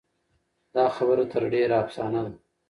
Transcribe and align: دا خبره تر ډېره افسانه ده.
دا 0.75 0.85
خبره 0.95 1.23
تر 1.31 1.43
ډېره 1.53 1.75
افسانه 1.83 2.21
ده. 2.25 2.33